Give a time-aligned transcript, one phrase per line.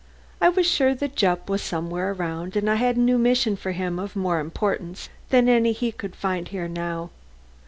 [0.41, 3.71] I was sure that Jupp was somewhere around, and I had a new mission for
[3.73, 7.11] him of more importance than any he could find here now.